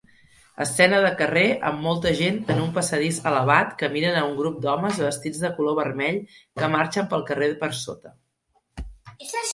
Escena 0.63 1.01
de 1.01 1.09
carrer 1.17 1.43
amb 1.71 1.83
molta 1.87 2.13
gent 2.21 2.39
en 2.53 2.61
un 2.63 2.71
passadís 2.77 3.19
elevat 3.33 3.75
que 3.83 3.91
miren 3.97 4.17
a 4.21 4.25
un 4.29 4.33
grup 4.39 4.57
d'homes 4.65 4.99
vestits 5.09 5.45
de 5.45 5.53
color 5.59 5.79
vermell 5.83 6.19
que 6.63 6.71
marxen 6.77 7.13
pel 7.13 7.27
carrer 7.31 7.51
per 7.63 7.71
sota 7.85 8.17